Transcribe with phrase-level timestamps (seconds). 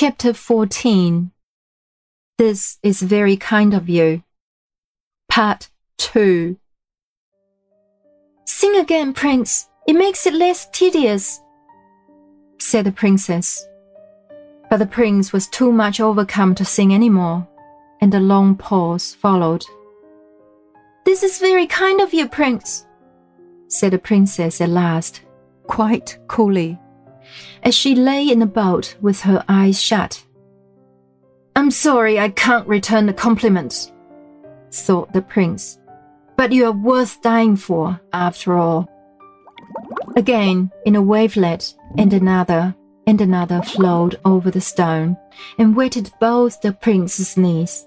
[0.00, 1.30] Chapter 14
[2.38, 4.22] This is very kind of you.
[5.28, 6.56] Part 2
[8.46, 9.68] Sing again, Prince.
[9.86, 11.42] It makes it less tedious,
[12.58, 13.62] said the princess.
[14.70, 17.46] But the prince was too much overcome to sing any more,
[18.00, 19.66] and a long pause followed.
[21.04, 22.86] This is very kind of you, Prince,
[23.68, 25.20] said the princess at last,
[25.66, 26.78] quite coolly
[27.62, 30.24] as she lay in the boat with her eyes shut.
[31.56, 33.92] I'm sorry I can't return the compliments,
[34.72, 35.78] thought the prince,
[36.36, 38.88] but you are worth dying for, after all.
[40.16, 42.74] Again, in a wavelet, and another,
[43.06, 45.16] and another flowed over the stone
[45.58, 47.86] and wetted both the prince's knees,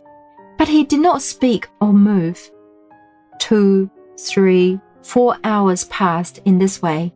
[0.58, 2.40] but he did not speak or move.
[3.40, 3.90] Two,
[4.20, 7.14] three, four hours passed in this way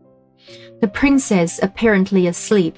[0.82, 2.78] the princess apparently asleep,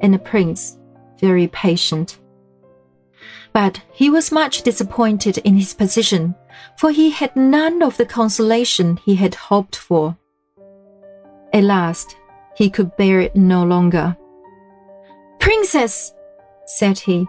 [0.00, 0.78] and the prince
[1.18, 2.18] very patient.
[3.52, 6.34] But he was much disappointed in his position,
[6.76, 10.16] for he had none of the consolation he had hoped for.
[11.52, 12.16] At last,
[12.54, 14.16] he could bear it no longer.
[15.38, 16.12] Princess,
[16.66, 17.26] said he.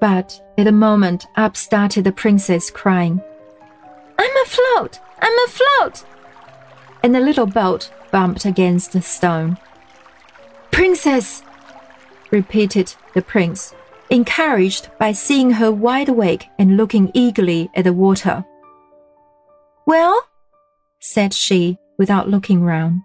[0.00, 3.20] But at the moment, up started the princess crying,
[4.18, 5.00] I'm afloat!
[5.20, 6.04] I'm afloat!
[7.02, 9.58] And the little boat bumped against the stone.
[10.70, 11.42] Princess,
[12.30, 13.74] repeated the prince,
[14.08, 18.44] encouraged by seeing her wide awake and looking eagerly at the water.
[19.86, 20.28] Well,
[21.00, 23.02] said she without looking round.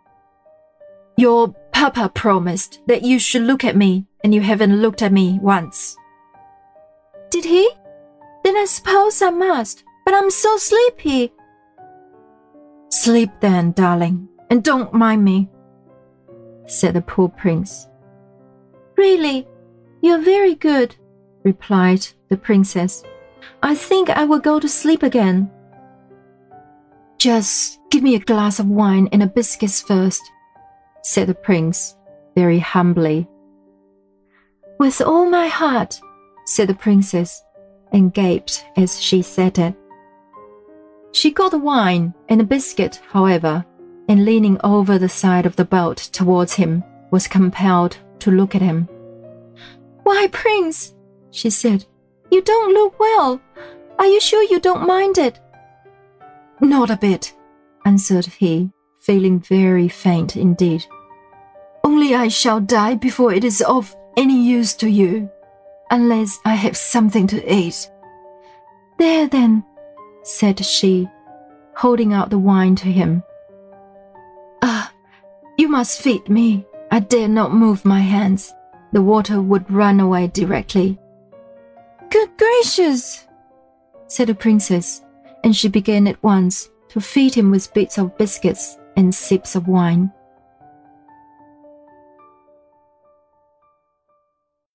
[1.17, 5.39] Your papa promised that you should look at me, and you haven't looked at me
[5.41, 5.95] once.
[7.29, 7.69] Did he?
[8.43, 11.33] Then I suppose I must, but I'm so sleepy.
[12.89, 15.49] Sleep then, darling, and don't mind me,
[16.67, 17.87] said the poor prince.
[18.97, 19.47] Really,
[20.01, 20.95] you're very good,
[21.43, 23.03] replied the princess.
[23.61, 25.51] I think I will go to sleep again.
[27.17, 30.21] Just give me a glass of wine and a biscuit first,
[31.03, 31.95] said the prince,
[32.35, 33.27] very humbly.
[34.79, 35.99] With all my heart,
[36.45, 37.41] said the princess,
[37.91, 39.75] and gaped as she said it.
[41.13, 43.65] She got the wine and the biscuit, however,
[44.07, 48.61] and leaning over the side of the boat towards him, was compelled to look at
[48.61, 48.87] him.
[50.03, 50.93] Why, Prince,
[51.31, 51.85] she said,
[52.31, 53.41] you don't look well.
[53.97, 55.39] Are you sure you don't mind it?
[56.59, 57.33] Not a bit,
[57.85, 60.85] answered he, feeling very faint indeed.
[61.83, 65.29] Only I shall die before it is of any use to you,
[65.91, 67.89] unless I have something to eat.
[68.97, 69.63] There then,
[70.23, 71.07] said she,
[71.75, 73.23] holding out the wine to him.
[75.65, 76.63] You must feed me.
[76.91, 78.53] I dare not move my hands.
[78.93, 80.99] The water would run away directly.
[82.11, 83.25] Good gracious,
[84.05, 85.01] said the princess,
[85.43, 89.67] and she began at once to feed him with bits of biscuits and sips of
[89.67, 90.11] wine.